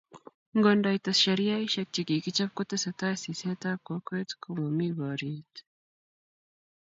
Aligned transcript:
ngodoita 0.57 1.11
sheriasheck 1.21 1.87
che 1.93 2.01
kikichob 2.09 2.49
ko 2.55 2.61
tesetai 2.69 3.15
siset 3.21 3.61
ab 3.71 3.79
kokwet 3.87 4.29
ko 4.41 4.49
mo 4.57 4.67
ni 4.77 4.87
boryet 4.97 5.53